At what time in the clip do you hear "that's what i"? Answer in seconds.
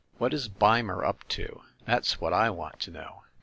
1.85-2.49